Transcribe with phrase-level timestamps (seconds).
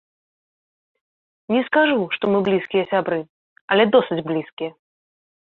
[1.55, 3.21] Не скажу, што мы блізкія сябры,
[3.75, 4.71] але досыць блізкія.